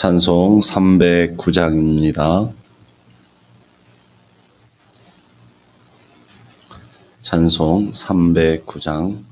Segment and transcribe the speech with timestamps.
[0.00, 2.54] 찬송 309장입니다.
[7.20, 9.22] 찬송 309장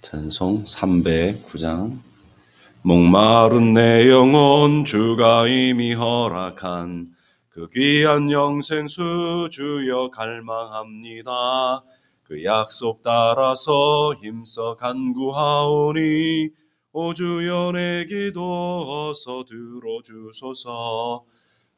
[0.00, 1.98] 찬송 309장
[2.82, 7.08] 목마른 내 영혼 주가 이미 허락한
[7.48, 11.82] 그 귀한 영생수 주여 갈망합니다.
[12.28, 16.50] 그 약속 따라서 힘써 간구하오니
[16.92, 21.24] 오 주여 내 기도 어서 들어주소서.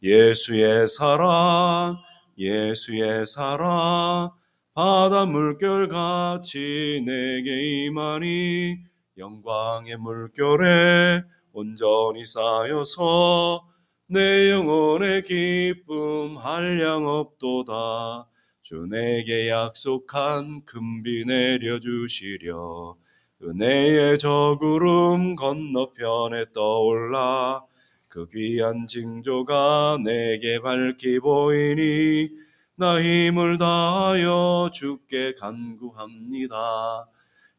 [0.03, 1.99] 예수의 사랑
[2.37, 4.31] 예수의 사랑
[4.75, 8.79] 바다 물결 같이 내게 임하니
[9.19, 13.69] 영광의 물결에 온전히 쌓여서
[14.09, 18.30] 내 영혼의 기쁨 한량 없도다
[18.71, 22.95] 주 내게 약속한 금비 내려주시려
[23.43, 27.65] 은혜의 저 구름 건너편에 떠올라
[28.07, 32.29] 그 귀한 징조가 내게 밝히 보이니
[32.77, 37.09] 나 힘을 다하여 주께 간구합니다.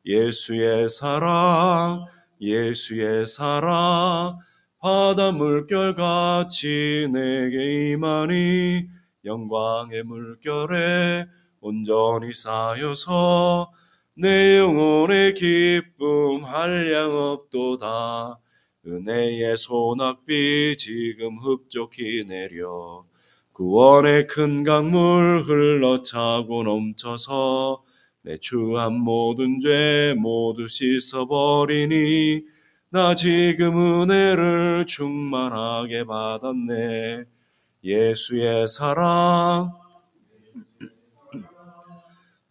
[0.05, 2.05] 예수의 사랑,
[2.39, 4.39] 예수의 사랑,
[4.79, 11.27] 바다 물결 같이 내게 임하니 영광의 물결에
[11.59, 13.71] 온전히 쌓여서
[14.15, 18.39] 내 영혼의 기쁨 한량 없도다.
[18.85, 23.05] 은혜의 소낙비 지금 흡족히 내려
[23.53, 27.83] 구원의 큰 강물 흘러차고 넘쳐서
[28.23, 32.43] 내 추한 모든 죄 모두 씻어버리니
[32.89, 37.25] 나 지금 은혜를 충만하게 받았네
[37.83, 39.71] 예수의 사랑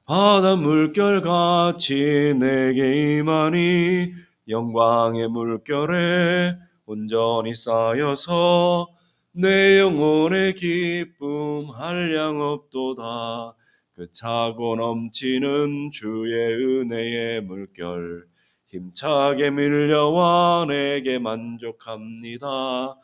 [0.04, 4.12] 바다 물결 같이 내게 임하니
[4.48, 8.88] 영광의 물결에 온전히 쌓여서
[9.32, 13.54] 내 영혼의 기쁨 한량 없도다
[13.92, 18.24] 그 차고 넘치는 주의 은혜의 물결
[18.66, 22.96] 힘차게 밀려와 내게 만족합니다.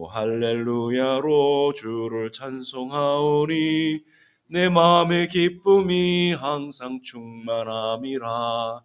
[0.00, 3.98] 오 할렐루야로 주를 찬송하오니
[4.46, 8.80] 내 마음의 기쁨이 항상 충만함이라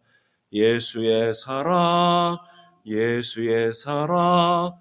[0.51, 2.39] 예수의 사랑
[2.87, 4.71] 예수의 사랑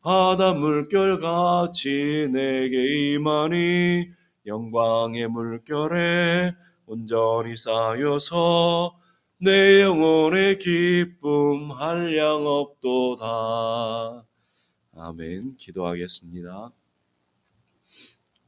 [0.00, 4.12] 바다 물결 같이 내게 임하니
[4.46, 6.54] 영광의 물결에
[6.86, 8.96] 온전히 쌓여서
[9.42, 14.31] 내 영혼의 기쁨 한량 없도다.
[15.04, 15.56] 아멘.
[15.56, 16.70] 기도하겠습니다.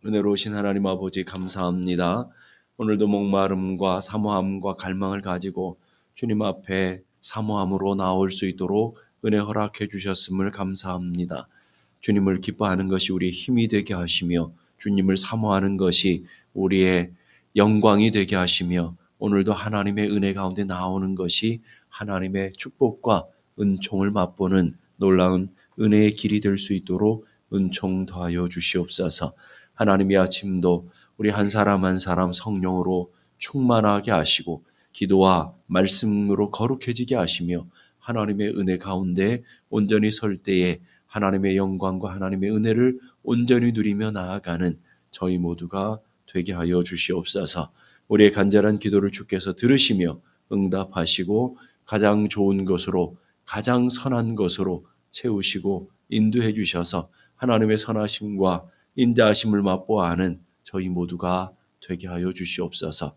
[0.06, 2.30] 은혜로우신 하나님 아버지 감사합니다.
[2.76, 5.80] 오늘도 목마름과 사모함과 갈망을 가지고
[6.14, 11.48] 주님 앞에 사모함으로 나올 수 있도록 은혜 허락해 주셨음을 감사합니다.
[11.98, 17.10] 주님을 기뻐하는 것이 우리의 힘이 되게 하시며 주님을 사모하는 것이 우리의
[17.56, 23.26] 영광이 되게 하시며 오늘도 하나님의 은혜 가운데 나오는 것이 하나님의 축복과
[23.58, 25.48] 은총을 맛보는 놀라운
[25.80, 29.34] 은혜의 길이 될 수 있도록 은총 더하여 주시옵소서.
[29.74, 37.66] 하나님의 아침도 우리 한 사람 한 사람 성령으로 충만하게 하시고 기도와 말씀으로 거룩해지게 하시며
[37.98, 44.78] 하나님의 은혜 가운데 온전히 설 때에 하나님의 영광과 하나님의 은혜를 온전히 누리며 나아가는
[45.10, 47.70] 저희 모두가 되게 하여 주시옵소서.
[48.08, 50.20] 우리의 간절한 기도를 주께서 들으시며
[50.52, 58.66] 응답하시고 가장 좋은 것으로 가장 선한 것으로 채우시고 인도해 주셔서 하나님의 선하심과
[58.96, 63.16] 인자하심을 맛보아하는 저희 모두가 되게 하여 주시옵소서.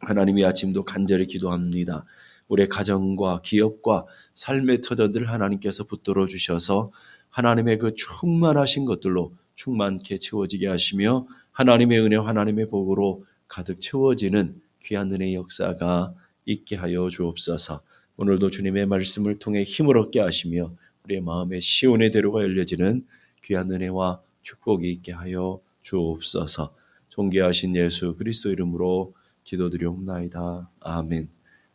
[0.00, 2.04] 하나님의 아침도 간절히 기도합니다.
[2.48, 4.04] 우리의 가정과 기업과
[4.34, 6.90] 삶의 터전들 하나님께서 붙들어 주셔서
[7.30, 15.34] 하나님의 그 충만하신 것들로 충만케 채워지게 하시며 하나님의 은혜, 하나님의 복으로 가득 채워지는 귀한 은혜의
[15.34, 16.14] 역사가
[16.44, 17.80] 있게 하여 주옵소서.
[18.16, 20.72] 오늘도 주님의 말씀을 통해 힘을 얻게 하시며
[21.04, 23.06] 우리의 마음에 시온의 대로가 열려지는
[23.42, 26.74] 귀한 은혜와 축복이 있게 하여 주옵소서.
[27.10, 29.14] 존귀하신 예수 그리스도 이름으로
[29.44, 30.70] 기도드리옵나이다.
[30.80, 31.28] 아멘.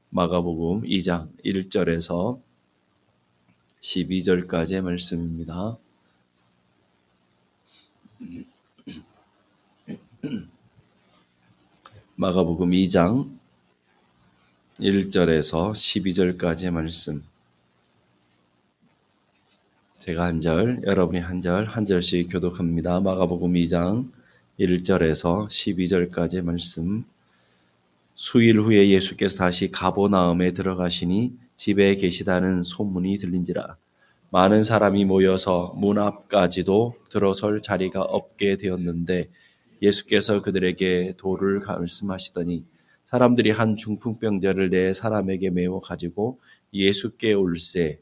[0.10, 2.42] 마가복음 2장 1절에서
[3.82, 5.78] 12절까지의 말씀입니다.
[12.16, 13.38] 마가복음 2장
[14.80, 17.29] 1절에서 12절까지의 말씀.
[20.10, 23.00] 제가 한 절, 여러분이 한 절, 한 절씩 교독합니다.
[23.00, 24.10] 마가복음 2장
[24.60, 27.04] 1절에서 12절까지의 말씀.
[28.16, 33.78] 수일 후에 예수께서 다시 가보나움에 들어가시니 집에 계시다는 소문이 들린지라
[34.32, 39.30] 많은 사람이 모여서 문 앞까지도 들어설 자리가 없게 되었는데
[39.84, 42.66] 예수께서 그들에게 도를 말씀하시더니
[43.06, 46.40] 사람들이 한 중풍병자를 내 사람에게 메워 가지고
[46.74, 48.00] 예수께 올세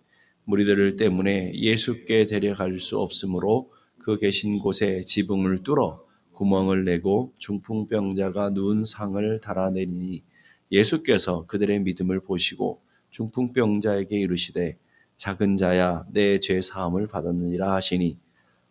[0.47, 6.01] 무리들 때문에 예수께 데려갈 수 없으므로 그 계신 곳에 지붕을 뚫어
[6.31, 10.23] 구멍을 내고 중풍병자가 누운 상을 달아내리니
[10.71, 12.79] 예수께서 그들의 믿음을 보시고
[13.09, 14.77] 중풍병자에게 이르시되
[15.17, 18.17] 작은 자야 내 죄 사함을 받았느니라 하시니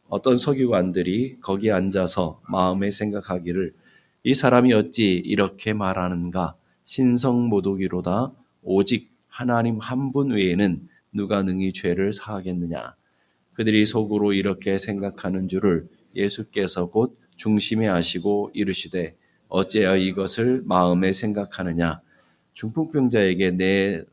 [0.08, 3.74] 어떤 서기관들이 거기 앉아서 마음에 생각하기를
[4.24, 6.56] 이 사람이 어찌 이렇게 말하는가?
[6.84, 8.32] 신성모독이로다.
[8.62, 12.94] 오직 하나님 한 분 외에는 누가 능히 죄를 사하겠느냐?
[13.54, 19.16] 그들이 속으로 이렇게 생각하는 줄을 예수께서 곧 중심에 아시고 이르시되
[19.48, 22.02] 어찌하여 이것을 마음에 생각하느냐?
[22.52, 24.04] 중풍병자에게 내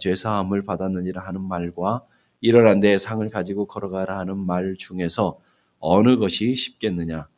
[0.00, 2.02] 죄사함을 받았느니라 하는 말과
[2.40, 5.38] 일어난 내 상을 가지고 걸어가라 하는 말 중에서
[5.78, 7.28] 어느 것이 쉽겠느냐?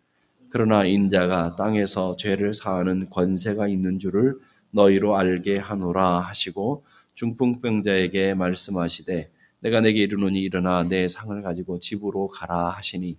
[0.51, 4.37] 그러나 인자가 땅에서 죄를 사하는 권세가 있는 줄을
[4.71, 6.85] 너희로 알게 하노라 하시고
[7.17, 9.31] 중풍병자에게 말씀하시되
[9.61, 13.19] 내가 내게 이르노니 일어나 내 상을 가지고 집으로 가라 하시니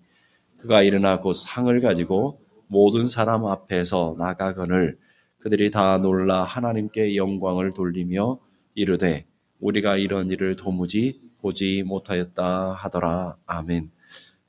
[0.58, 4.98] 그가 일어나 곧 상을 가지고 모든 사람 앞에서 나가거늘
[5.40, 8.40] 그들이 다 놀라 하나님께 영광을 돌리며
[8.76, 9.26] 이르되
[9.60, 13.38] 우리가 이런 일을 도무지 보지 못하였다 하더라.
[13.46, 13.90] 아멘.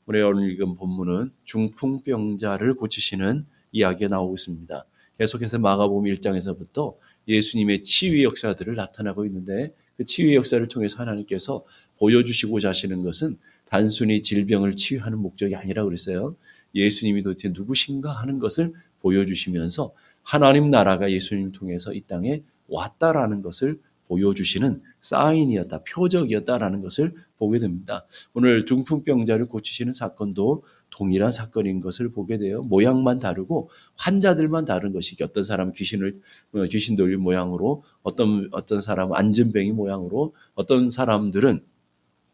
[0.05, 4.85] 우리 오늘 읽은 본문은 중풍병자를 고치시는 이야기가 나오고 있습니다.
[5.19, 6.97] 계속해서 마가복음 1장에서부터
[7.29, 11.65] 예수님의 치유 역사들을 나타나고 있는데 그 치유 역사를 통해서 하나님께서
[11.99, 13.37] 보여주시고자 하시는 것은
[13.67, 16.37] 단순히 질병을 치유하는 목적이 아니라 그랬어요.
[16.75, 19.93] 예수님이 도대체 누구신가 하는 것을 보여주시면서
[20.23, 23.79] 하나님 나라가 예수님 통해서 이 땅에 왔다라는 것을
[24.09, 28.07] 보여주시는 사인이었다, 표적이었다라는 것을 보게 됩니다.
[28.33, 30.65] 오늘 중풍병자를 고치시는 사건도
[30.99, 32.63] 동일한 사건인 것을 보게 돼요.
[32.63, 36.21] 모양만 다르고 환자들만 다른 것이 어떤 사람은 귀신을
[36.55, 41.65] 어, 귀신 돌린 모양으로 어떤 어떤 사람은 안전병이 모양으로 어떤 사람들은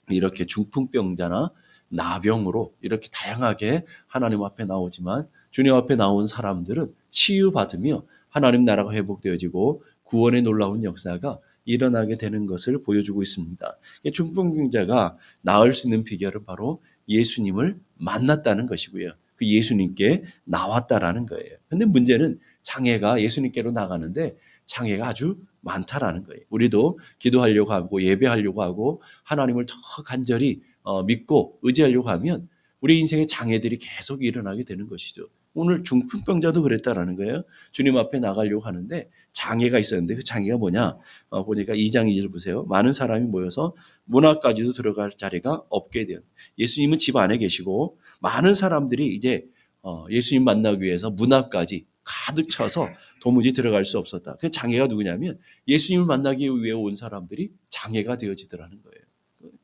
[0.08, 1.52] 이렇게 중풍병자나
[1.90, 10.42] 나병으로 이렇게 다양하게 하나님 앞에 나오지만 주님 앞에 나온 사람들은 치유받으며 하나님 나라가 회복되어지고 구원의
[10.42, 13.78] 놀라운 역사가 일어나게 되는 것을 보여주고 있습니다.
[14.12, 19.10] 중풍병자가 나을 수 있는 비결은 바로 예수님을 만났다는 것이고요.
[19.36, 21.56] 그 예수님께 나왔다라는 거예요.
[21.68, 24.36] 근데 문제는 장애가 예수님께로 나가는데
[24.66, 26.40] 장애가 아주 많다라는 거예요.
[26.50, 29.74] 우리도 기도하려고 하고 예배하려고 하고 하나님을 더
[30.04, 32.48] 간절히 어, 믿고 의지하려고 하면
[32.80, 35.28] 우리 인생의 장애들이 계속 일어나게 되는 것이죠.
[35.54, 37.44] 오늘 중풍병자도 그랬다라는 거예요.
[37.72, 40.98] 주님 앞에 나가려고 하는데 장애가 있었는데 그 장애가 뭐냐?
[41.30, 42.64] 어, 보니까 2장 2절 보세요.
[42.64, 43.74] 많은 사람이 모여서
[44.04, 46.18] 문 앞까지도 들어갈 자리가 없게 돼요.
[46.58, 49.46] 예수님은 집 안에 계시고 많은 사람들이 이제
[49.82, 52.88] 어, 예수님 만나기 위해서 문 앞까지 가득 차서
[53.20, 54.36] 도무지 들어갈 수 없었다.
[54.36, 59.03] 그 장애가 누구냐면 예수님을 만나기 위해 온 사람들이 장애가 되어지더라는 거예요.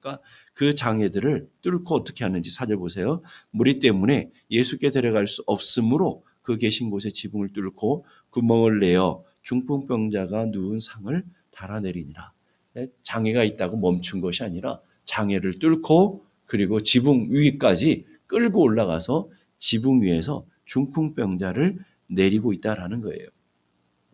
[0.01, 0.23] 그러니까
[0.55, 3.23] 그 장애들을 뚫고 어떻게 하는지 사절 보세요.
[3.51, 10.81] 무리 때문에 예수께 데려갈 수 없으므로 그 계신 곳에 지붕을 뚫고 구멍을 내어 중풍병자가 누운
[10.81, 12.33] 상을 달아내리니라.
[12.75, 20.47] 네, 장애가 있다고 멈춘 것이 아니라 장애를 뚫고 그리고 지붕 위까지 끌고 올라가서 지붕 위에서
[20.65, 21.79] 중풍병자를
[22.09, 23.29] 내리고 있다라는 거예요.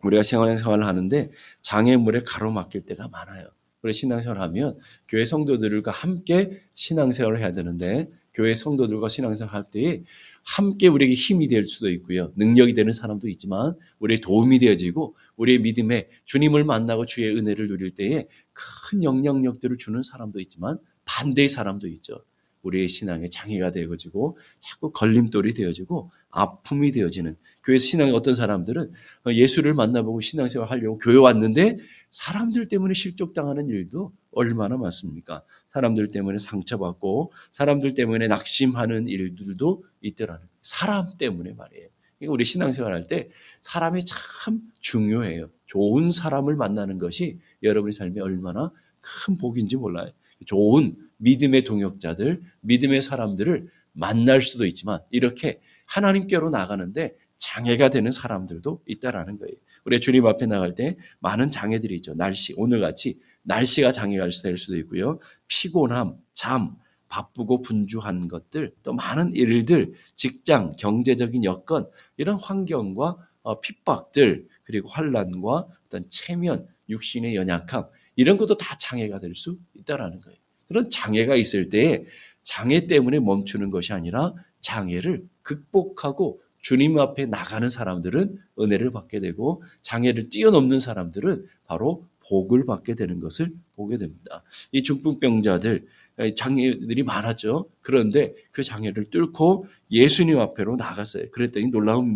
[0.03, 3.47] 우리가 생활생활을 하는데 장애물에 가로막힐 때가 많아요.
[3.81, 10.03] 우리 신앙생활 하면 교회 성도들과 함께 신앙생활을 해야 되는데 교회 성도들과 신앙생활 할 때에
[10.43, 12.31] 함께 우리에게 힘이 될 수도 있고요.
[12.35, 18.27] 능력이 되는 사람도 있지만 우리의 도움이 되어지고 우리의 믿음에 주님을 만나고 주의 은혜를 누릴 때에
[18.53, 22.23] 큰 영향력들을 주는 사람도 있지만 반대의 사람도 있죠.
[22.67, 28.91] 우리의 신앙에 장애가 되어지고 자꾸 걸림돌이 되어지고 아픔이 되어지는 교회 신앙의 어떤 사람들은
[29.27, 31.77] 예수를 만나보고 신앙생활 하려고 교회 왔는데
[32.11, 35.43] 사람들 때문에 실족당하는 일도 얼마나 많습니까?
[35.73, 41.89] 사람들 때문에 상처받고 사람들 때문에 낙심하는 일들도 있더라는 사람 때문에 말이에요.
[42.17, 43.29] 그러니까 우리 신앙생활 할 때
[43.61, 45.49] 사람이 참 중요해요.
[45.65, 48.71] 좋은 사람을 만나는 것이 여러분의 삶에 얼마나
[49.01, 50.11] 큰 복인지 몰라요.
[50.45, 59.37] 좋은 믿음의 동역자들, 믿음의 사람들을 만날 수도 있지만 이렇게 하나님께로 나가는데 장애가 되는 사람들도 있다라는
[59.37, 59.55] 거예요.
[59.85, 62.13] 우리 주님 앞에 나갈 때 많은 장애들이 있죠.
[62.13, 65.19] 날씨, 오늘 같이 날씨가 장애가 될 수도 있고요.
[65.47, 66.75] 피곤함, 잠,
[67.07, 75.67] 바쁘고 분주한 것들, 또 많은 일들, 직장, 경제적인 여건, 이런 환경과 어, 핍박들, 그리고 환란과
[75.85, 77.85] 어떤 체면, 육신의 연약함
[78.17, 80.37] 이런 것도 다 장애가 될 수 있다라는 거예요.
[80.67, 82.03] 그런 장애가 있을 때
[82.43, 90.27] 장애 때문에 멈추는 것이 아니라 장애를 극복하고 주님 앞에 나가는 사람들은 은혜를 받게 되고 장애를
[90.29, 94.43] 뛰어넘는 사람들은 바로 복을 받게 되는 것을 보게 됩니다.
[94.73, 95.87] 이 중풍병자들
[96.35, 97.69] 장애들이 많았죠.
[97.81, 101.29] 그런데 그 장애를 뚫고 예수님 앞에로 나갔어요.
[101.31, 102.13] 그랬더니 놀라운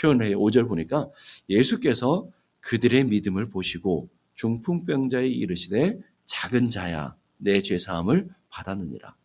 [0.00, 1.08] 표현을 5절 보니까
[1.48, 2.28] 예수께서
[2.60, 9.16] 그들의 믿음을 보시고 중풍병자에 이르시되 작은 자야 내 죄사함을 받았느니라.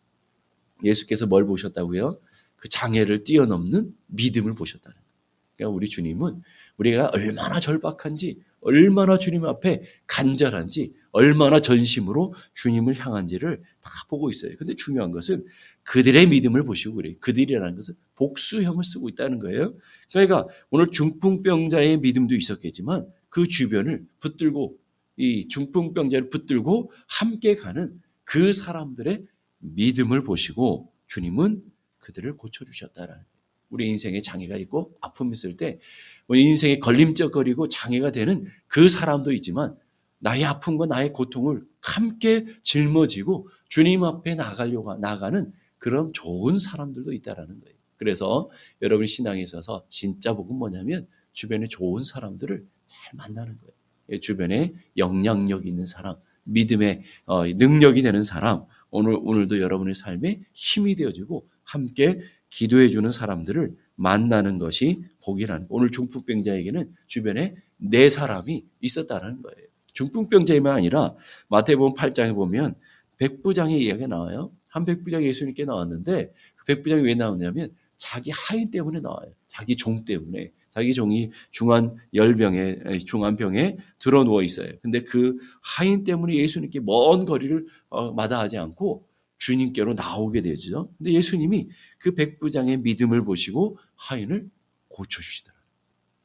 [0.84, 2.18] 예수께서 뭘 보셨다고요?
[2.56, 5.10] 그 장애를 뛰어넘는 믿음을 보셨다는 거예요.
[5.56, 6.42] 그러니까 우리 주님은
[6.76, 14.54] 우리가 얼마나 절박한지, 얼마나 주님 앞에 간절한지, 얼마나 전심으로 주님을 향한지를 다 보고 있어요.
[14.58, 15.44] 근데 중요한 것은
[15.82, 17.14] 그들의 믿음을 보시고 그래요.
[17.20, 19.74] 그들이라는 것은 복수형을 쓰고 있다는 거예요.
[20.10, 24.78] 그러니까 오늘 중풍병자의 믿음도 있었겠지만 그 주변을 붙들고
[25.20, 29.26] 이 중풍병자를 붙들고 함께 가는 그 사람들의
[29.58, 31.62] 믿음을 보시고 주님은
[31.98, 33.22] 그들을 고쳐주셨다라는
[33.68, 35.78] 우리 인생에 장애가 있고 아픔이 있을 때
[36.26, 39.76] 우리 인생에 걸림쩍거리고 장애가 되는 그 사람도 있지만
[40.20, 47.76] 나의 아픔과 나의 고통을 함께 짊어지고 주님 앞에 나가려고 나가는 그런 좋은 사람들도 있다라는 거예요.
[47.96, 48.48] 그래서
[48.80, 53.79] 여러분 신앙에 있어서 진짜 복은 뭐냐면 주변에 좋은 사람들을 잘 만나는 거예요.
[54.10, 60.96] 예, 주변에 영향력 있는 사람, 믿음의 어, 능력이 되는 사람, 오늘 오늘도 여러분의 삶에 힘이
[60.96, 69.68] 되어지고 함께 기도해 주는 사람들을 만나는 것이 복이라는 오늘 중풍병자에게는 주변에 네 사람이 있었다는 거예요.
[69.92, 71.14] 중풍병자만 아니라
[71.48, 72.74] 마태복음 8장에 보면
[73.18, 74.52] 백부장의 이야기가 나와요.
[74.68, 79.32] 한 백부장이 예수님께 나왔는데 그 백부장이 왜 나오냐면 자기 하인 때문에 나와요.
[79.46, 80.52] 자기 종 때문에.
[80.70, 84.72] 자기 종이 중한 열병에 중한 병에 들어 누워 있어요.
[84.82, 89.06] 근데 그 하인 때문에 예수님께 먼 거리를 어, 마다하지 않고
[89.38, 90.90] 주님께로 나오게 되죠.
[90.98, 94.48] 근데 예수님이 그 백부장의 믿음을 보시고 하인을
[94.88, 95.56] 고쳐 주시더라.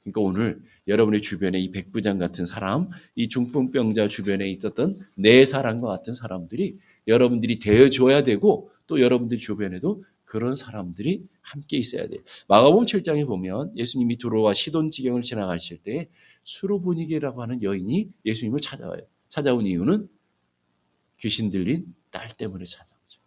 [0.04, 6.14] 그러니까 오늘 여러분의 주변에 이 백부장 같은 사람, 이 중풍병자 주변에 있었던 네 사람과 같은
[6.14, 10.04] 사람들이 여러분들이 되어줘야 되고 또 여러분들 주변에도
[10.36, 12.20] 그런 사람들이 함께 있어야 돼요.
[12.50, 16.10] 마가복음 7장에 보면 예수님이 두로와 시돈 지경을 지나가실 때
[16.44, 19.00] 수로보니게라고 하는 여인이 예수님을 찾아와요.
[19.30, 20.10] 찾아온 이유는
[21.22, 23.22] 귀신 들린 딸 때문에 찾아오죠.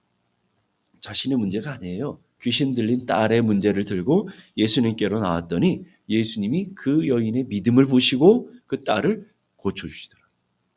[1.00, 2.20] 자신의 문제가 아니에요.
[2.42, 10.20] 귀신 들린 딸의 문제를 들고 예수님께로 나왔더니 예수님이 그 여인의 믿음을 보시고 그 딸을 고쳐주시더라.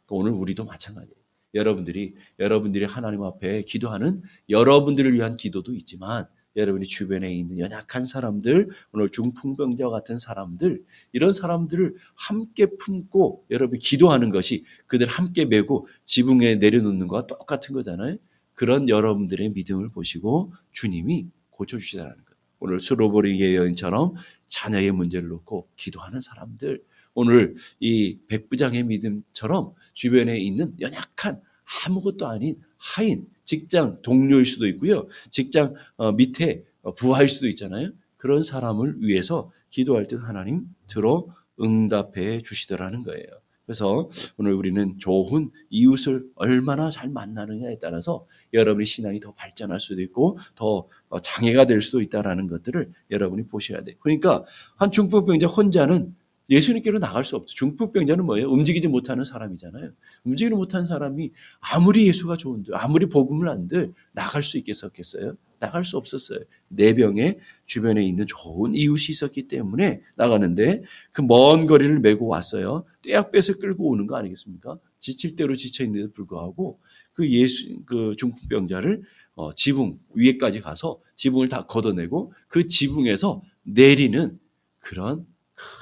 [0.06, 1.21] 그러니까 오늘 우리도 마찬가지예요.
[1.54, 9.10] 여러분들이 여러분들이 하나님 앞에 기도하는 여러분들을 위한 기도도 있지만 여러분이 주변에 있는 연약한 사람들, 오늘
[9.10, 17.08] 중풍병자 같은 사람들, 이런 사람들을 함께 품고 여러분이 기도하는 것이 그들 함께 메고 지붕에 내려놓는
[17.08, 18.18] 것과 똑같은 거잖아요.
[18.54, 22.32] 그런 여러분들의 믿음을 보시고 주님이 고쳐주시다는 것.
[22.60, 24.14] 오늘 수로보리의 여인처럼
[24.48, 31.42] 자녀의 문제를 놓고 기도하는 사람들, 오늘 이 백부장의 믿음처럼 주변에 있는 연약한
[31.86, 35.08] 아무것도 아닌 하인, 직장 동료일 수도 있고요.
[35.30, 36.64] 직장 어, 밑에
[36.98, 37.92] 부하일 수도 있잖아요.
[38.18, 41.28] 그런 사람을 위해서 기도할 때 하나님 들어
[41.60, 43.26] 응답해 주시더라는 거예요.
[43.66, 50.38] 그래서 오늘 우리는 좋은 이웃을 얼마나 잘 만나느냐에 따라서 여러분의 신앙이 더 발전할 수도 있고
[50.56, 53.96] 더 어, 장애가 될 수도 있다라는 것들을 여러분이 보셔야 돼요.
[54.02, 54.44] 그러니까
[54.76, 56.16] 한 중풍병자 혼자는
[56.52, 57.56] 예수님께로 나갈 수 없죠.
[57.56, 58.50] 중풍병자는 뭐예요?
[58.52, 59.92] 움직이지 못하는 사람이잖아요.
[60.26, 61.32] 움직이지 못하는 사람이
[61.62, 65.38] 아무리 예수가 좋은데, 아무리 복음을 안들 나갈 수 있겠었겠어요?
[65.60, 66.40] 나갈 수 없었어요.
[66.68, 72.84] 내 병에 주변에 있는 좋은 이웃이 있었기 때문에 나가는데 그 먼 거리를 메고 왔어요.
[73.04, 74.78] 떼약볕을 끌고 오는 거 아니겠습니까?
[75.00, 76.80] 지칠 대로 지쳐 있는데도 불구하고
[77.14, 79.04] 그 예수 그 중풍병자를
[79.36, 84.40] 어, 지붕 위에까지 가서 지붕을 다 걷어내고 그 지붕에서 내리는
[84.80, 85.26] 그런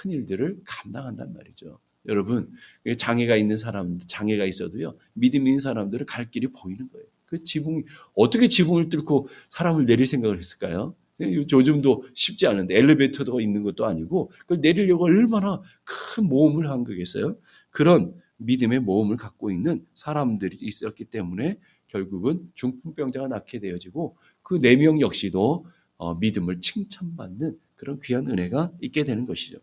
[0.02, 1.80] 큰 일들을 감당한단 말이죠.
[2.08, 2.52] 여러분
[2.98, 7.06] 장애가 있는 사람 장애가 있어도요 믿음 있는 사람들은 갈 길이 보이는 거예요.
[7.26, 7.84] 그 지붕이
[8.16, 10.96] 어떻게 지붕을 뚫고 사람을 내릴 생각을 했을까요?
[11.22, 17.38] 요즘도 쉽지 않은데 엘리베이터가 있는 것도 아니고 그걸 내리려고 얼마나 큰 모험을 한 거겠어요?
[17.70, 25.02] 그런 믿음의 모험을 갖고 있는 사람들이 있었기 때문에 결국은 중풍병자가 낳게 되어지고 그 네 명
[25.02, 25.66] 역시도
[25.98, 29.58] 어, 믿음을 칭찬받는 그런 귀한 은혜가 있게 되는 것이죠.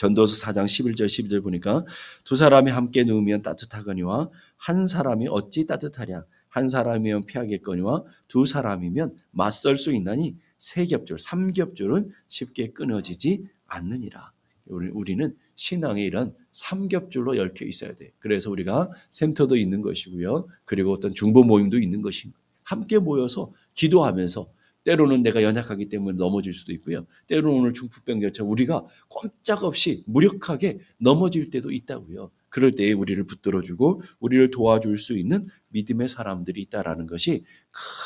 [0.00, 1.84] 전도서 4장 11절 12절 보니까
[2.24, 9.76] 두 사람이 함께 누우면 따뜻하거니와 한 사람이 어찌 따뜻하랴 한 사람이면 피하겠거니와 두 사람이면 맞설
[9.76, 14.32] 수 있나니 세 겹줄, 삼 겹줄은 쉽게 끊어지지 않느니라.
[14.64, 18.12] 우리는 신앙의 이런 삼겹줄로 얽혀 있어야 돼.
[18.20, 20.48] 그래서 우리가 센터도 있는 것이고요.
[20.64, 24.50] 그리고 어떤 중보 모임도 있는 것인 함께 모여서 기도하면서
[24.84, 27.06] 때로는 내가 연약하기 때문에 넘어질 수도 있고요.
[27.26, 32.30] 때로는 오늘 중풍병자처럼 우리가 꼼짝없이 무력하게 넘어질 때도 있다고요.
[32.48, 37.44] 그럴 때에 우리를 붙들어주고 우리를 도와줄 수 있는 믿음의 사람들이 있다라는 것이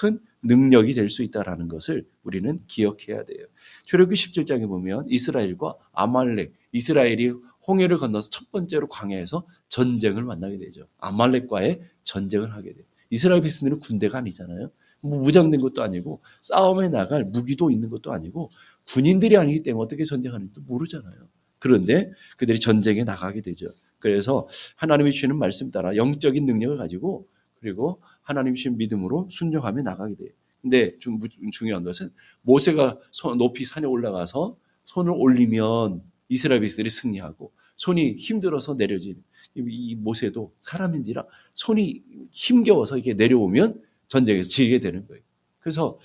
[0.00, 3.46] 큰 능력이 될 수 있다라는 것을 우리는 기억해야 돼요.
[3.86, 7.32] 출애굽기 17장에 보면 이스라엘과 아말렉, 이스라엘이
[7.66, 10.86] 홍해를 건너서 첫 번째로 광야에서 전쟁을 만나게 되죠.
[10.98, 12.84] 아말렉과의 전쟁을 하게 돼요.
[13.10, 14.70] 이스라엘 백성들은 군대가 아니잖아요.
[15.04, 18.50] 뭐 무장된 것도 아니고 싸움에 나갈 무기도 있는 것도 아니고
[18.88, 21.28] 군인들이 아니기 때문에 어떻게 전쟁하는지도 모르잖아요.
[21.58, 23.66] 그런데 그들이 전쟁에 나가게 되죠.
[23.98, 27.28] 그래서 하나님이 주시는 말씀 따라 영적인 능력을 가지고
[27.60, 30.30] 그리고 하나님 주신 믿음으로 순종하며 나가게 돼요.
[30.62, 31.18] 근데 좀
[31.52, 32.08] 중요한 것은
[32.42, 32.98] 모세가
[33.36, 34.56] 높이 산에 올라가서
[34.86, 39.22] 손을 올리면 이스라엘 백성들이 승리하고 손이 힘들어서 내려지는
[39.56, 45.22] 이 모세도 사람인지라 손이 힘겨워서 이게 내려오면 전쟁에서 지게 되는 거예요.
[45.60, 45.98] 그래서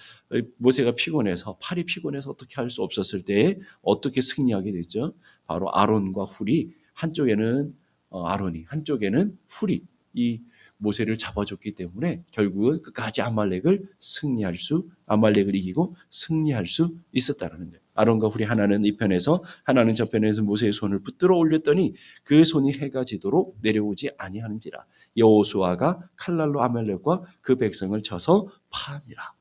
[0.58, 5.14] 모세가 피곤해서 팔이 피곤해서 어떻게 할 수 없었을 때 어떻게 승리하게 됐죠?
[5.46, 7.76] 바로 아론과 훌이 한쪽에는
[8.10, 9.82] 어, 아론이 한쪽에는 훌이
[10.14, 10.42] 이
[10.78, 17.82] 모세를 잡아줬기 때문에 결국은 끝까지 아말렉을 승리할 수 아말렉을 이기고 승리할 수 있었다라는 거예요.
[18.00, 23.04] 아론과 훌이 하나는 이 편에서 하나는 저 편에서 모세의 손을 붙들어 올렸더니 그 손이 해가
[23.04, 24.86] 지도록 내려오지 아니하는지라
[25.18, 29.34] 여호수아가 칼날로 아말렉과 그 백성을 쳐서 파니라.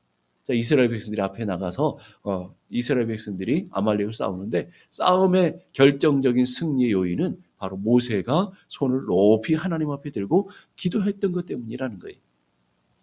[0.43, 7.77] 자, 이스라엘 백성들이 앞에 나가서 어, 이스라엘 백성들이 아말렉을 싸우는데 싸움의 결정적인 승리의 요인은 바로
[7.77, 12.17] 모세가 손을 높이 하나님 앞에 들고 기도했던 것 때문이라는 거예요.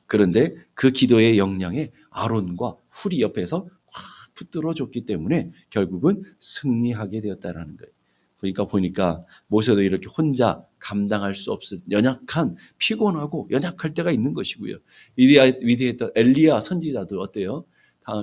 [0.06, 3.75] 그런데 그 기도의 영향에 아론과 훌이 옆에서 확
[4.37, 7.93] 붙들어 줬기 때문에 결국은 승리하게 되었다라는 거예요.
[8.37, 14.76] 그러니까 보니까 모세도 이렇게 혼자 감당할 수 없은 연약한 피곤하고 연약할 때가 있는 것이고요.
[15.17, 17.65] 위대했던 엘리야 선지자도 어때요?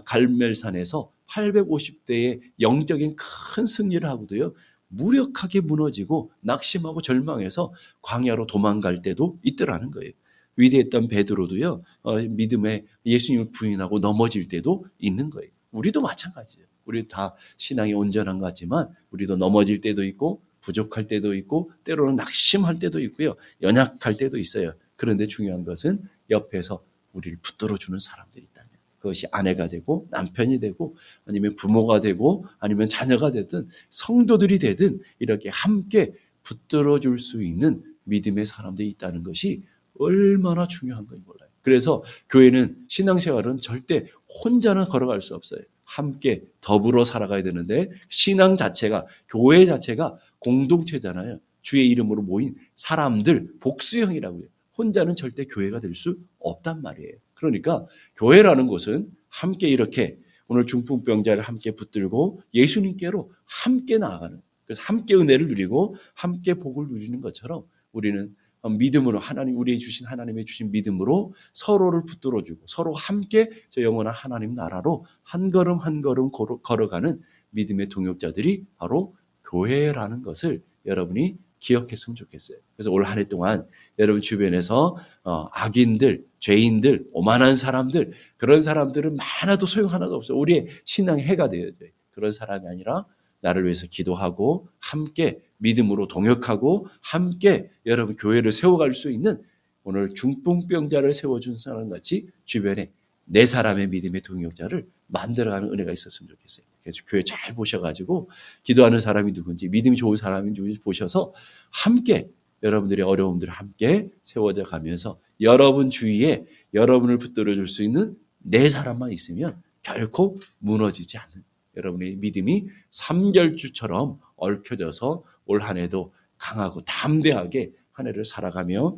[0.06, 4.54] 갈멜산에서 850대의 영적인 큰 승리를 하고도요.
[4.88, 10.12] 무력하게 무너지고 낙심하고 절망해서 광야로 도망갈 때도 있더라는 거예요.
[10.56, 11.82] 위대했던 베드로도요.
[12.04, 15.50] 어, 믿음에 예수님을 부인하고 넘어질 때도 있는 거예요.
[15.74, 16.66] 우리도 마찬가지예요.
[16.86, 22.80] 우리 다 신앙이 온전한 것 같지만 우리도 넘어질 때도 있고 부족할 때도 있고 때로는 낙심할
[22.80, 23.36] 때도 있고요.
[23.62, 24.74] 연약할 때도 있어요.
[24.96, 26.84] 그런데 중요한 것은 옆에서
[27.14, 33.32] 우리를 붙들어 주는 사람들이 있다면 그것이 아내가 되고 남편이 되고 아니면 부모가 되고 아니면 자녀가
[33.32, 39.64] 되든 성도들이 되든 이렇게 함께 붙들어 줄 수 있는 믿음의 사람들이 있다는 것이
[40.00, 41.43] 얼마나 중요한 건지 몰라요.
[41.64, 44.06] 그래서 교회는 신앙생활은 절대
[44.44, 45.62] 혼자는 걸어갈 수 없어요.
[45.86, 51.40] 함께 더불어 살아가야 되는데 신앙 자체가 교회 자체가 공동체잖아요.
[51.62, 54.44] 주의 이름으로 모인 사람들 복수형이라고요.
[54.78, 57.14] 혼자는 절대 교회가 될 수 없단 말이에요.
[57.34, 65.48] 그러니까 교회라는 곳은 함께 이렇게 오늘 중풍병자를 함께 붙들고 예수님께로 함께 나아가는 그래서 함께 은혜를
[65.48, 68.34] 누리고 함께 복을 누리는 것처럼 우리는 어,
[68.70, 74.54] 믿음으로 하나님 우리의 주신 하나님의 주신 믿음으로 서로를 붙들어 주고 서로 함께 저 영원한 하나님
[74.54, 77.22] 나라로 한 걸음 한 걸음 걸어가는
[77.52, 79.16] 믿음의 동역자들이 바로
[79.50, 82.58] 교회라는 것을 여러분이 기억했으면 좋겠어요.
[82.76, 83.66] 그래서 올 한 해 동안
[84.00, 90.38] 여러분 주변에서 어, 악인들, 죄인들, 오만한 사람들 그런 사람들은 많아도 소용 하나도 없어요.
[90.38, 91.90] 우리의 신앙의 해가 되어져요.
[92.12, 93.06] 그런 사람이 아니라
[93.44, 99.42] 나를 위해서 기도하고 함께 믿음으로 동역하고 함께 여러분 교회를 세워갈 수 있는
[99.84, 102.90] 오늘 중풍병자를 세워준 사람 같이 주변에
[103.26, 106.66] 네 사람의 믿음의 동역자를 만들어가는 은혜가 있었으면 좋겠어요.
[106.82, 108.30] 그래서 교회 잘 보셔가지고
[108.64, 111.34] 기도하는 사람이 누군지 믿음이 좋은 사람이 누군지 보셔서
[111.70, 112.30] 함께
[112.64, 119.62] 여러분들의 어려움들을 함께 세워져 가면서 여러분 주위에 여러분을 붙들어 줄 수 있는 네 사람만 있으면
[119.82, 121.44] 결코 무너지지 않는
[121.78, 128.98] 여러분의 믿음이 삼결주처럼 얽혀져서 올 한 해도 강하고 담대하게 한 해를 살아가며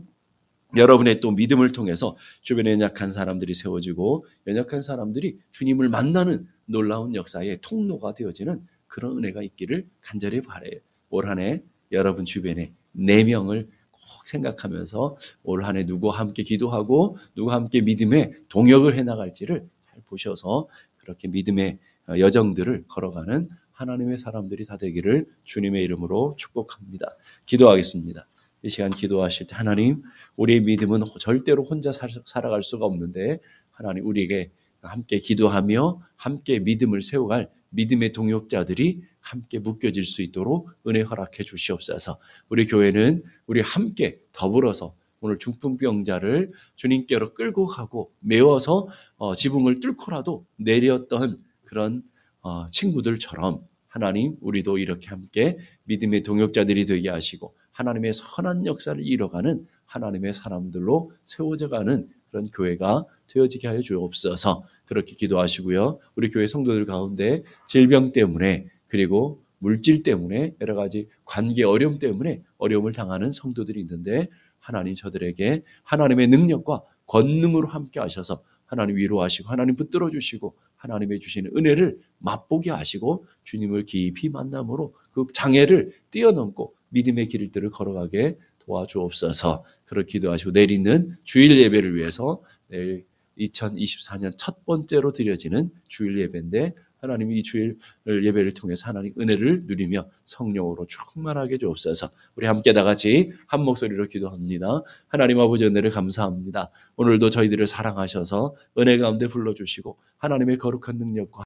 [0.76, 8.14] 여러분의 또 믿음을 통해서 주변에 연약한 사람들이 세워지고 연약한 사람들이 주님을 만나는 놀라운 역사의 통로가
[8.14, 10.80] 되어지는 그런 은혜가 있기를 간절히 바래요.
[11.10, 17.18] 올 한 해 여러분 주변에 네 명을 꼭 생각하면서 올 한 해 누구와 함께 기도하고
[17.36, 24.78] 누구와 함께 믿음의 동역을 해 나갈지를 잘 보셔서 그렇게 믿음의 여정들을 걸어가는 하나님의 사람들이 다
[24.78, 27.08] 되기를 주님의 이름으로 축복합니다.
[27.46, 28.28] 기도하겠습니다.
[28.64, 30.02] 이 시간 기도하실 때 하나님
[30.38, 33.40] 우리의 믿음은 절대로 혼자 살아갈 수가 없는데
[33.70, 41.44] 하나님 우리에게 함께 기도하며 함께 믿음을 세워갈 믿음의 동역자들이 함께 묶여질 수 있도록 은혜 허락해
[41.44, 42.18] 주시옵소서.
[42.50, 48.88] 우리 교회는 우리 함께 더불어서 오늘 중풍병자를 주님께로 끌고 가고 메워서
[49.18, 52.04] 어, 지붕을 뚫고라도 내렸던 그런
[52.42, 60.34] 어, 친구들처럼 하나님 우리도 이렇게 함께 믿음의 동역자들이 되게 하시고 하나님의 선한 역사를 이뤄가는 하나님의
[60.34, 66.00] 사람들로 세워져가는 그런 교회가 되어지게 하여 주옵소서 그렇게 기도하시고요.
[66.16, 72.92] 우리 교회 성도들 가운데 질병 때문에 그리고 물질 때문에 여러 가지 관계 어려움 때문에 어려움을
[72.92, 74.28] 당하는 성도들이 있는데
[74.60, 82.00] 하나님 저들에게 하나님의 능력과 권능으로 함께 하셔서 하나님 위로하시고 하나님 붙들어 주시고 하나님의 주시는 은혜를
[82.20, 89.64] 맛보게 하시고 주님을 깊이 만남으로 그 장애를 뛰어넘고 믿음의 길들을 걸어가게 도와주옵소서.
[89.86, 93.06] 그렇게 기도하시고 내일 있는 주일 예배를 위해서 내일
[93.38, 97.78] 2024년 첫 번째로 드려지는 주일 예배인데 하나님 이 주일
[98.08, 102.10] 예배를 통해서 하나님 은혜를 누리며 성령으로 충만하게 주옵소서.
[102.36, 104.82] 우리 함께 다 같이 한 목소리로 기도합니다.
[105.08, 106.72] 하나님 아버지 은혜를 감사합니다.
[106.98, 111.45] 오늘도 저희들을 사랑하셔서 은혜 가운데 불러주시고 하나님의 거룩한 능력과